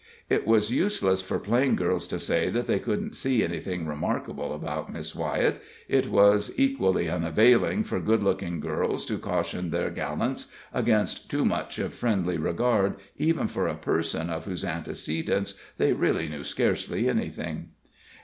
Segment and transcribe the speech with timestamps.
[0.31, 4.91] It was useless for plain girls to say that they couldn't see anything remarkable about
[4.91, 11.29] Miss Wyett; it was equally unavailing for good looking girls to caution their gallants against
[11.29, 16.43] too much of friendly regard even for a person of whose antecedents they really knew
[16.43, 17.69] scarcely anything.